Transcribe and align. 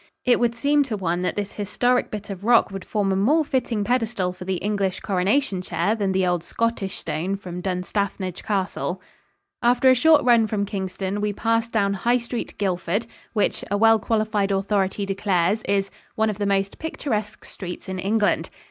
It 0.25 0.39
would 0.39 0.55
seem 0.55 0.81
to 0.85 0.97
one 0.97 1.21
that 1.21 1.35
this 1.35 1.53
historic 1.57 2.09
bit 2.09 2.31
of 2.31 2.43
rock 2.43 2.71
would 2.71 2.83
form 2.83 3.11
a 3.11 3.15
more 3.15 3.45
fitting 3.45 3.83
pedestal 3.83 4.33
for 4.33 4.45
the 4.45 4.55
English 4.55 5.01
coronation 5.01 5.61
chair 5.61 5.93
than 5.93 6.11
the 6.11 6.25
old 6.25 6.43
Scottish 6.43 6.97
stone 6.97 7.35
from 7.35 7.61
Dunstafnage 7.61 8.41
Castle. 8.41 8.99
After 9.61 9.91
a 9.91 9.93
short 9.93 10.25
run 10.25 10.47
from 10.47 10.65
Kingston, 10.65 11.21
we 11.21 11.33
passed 11.33 11.71
down 11.71 11.93
High 11.93 12.17
Street, 12.17 12.57
Guildford, 12.57 13.05
which, 13.33 13.63
a 13.69 13.77
well 13.77 13.99
qualified 13.99 14.51
authority 14.51 15.05
declares, 15.05 15.61
is 15.67 15.91
"one 16.15 16.31
of 16.31 16.39
the 16.39 16.47
most 16.47 16.79
picturesque 16.79 17.45
streets 17.45 17.87
in 17.87 17.99
England." 17.99 18.49